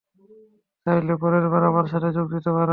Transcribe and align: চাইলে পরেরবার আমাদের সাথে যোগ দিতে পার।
চাইলে 0.85 1.13
পরেরবার 1.23 1.61
আমাদের 1.63 1.91
সাথে 1.93 2.09
যোগ 2.17 2.27
দিতে 2.33 2.49
পার। 2.55 2.69